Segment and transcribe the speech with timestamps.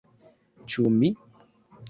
[0.75, 1.13] -Ĉu mi?